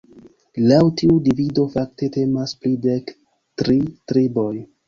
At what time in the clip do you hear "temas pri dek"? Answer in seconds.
2.17-3.15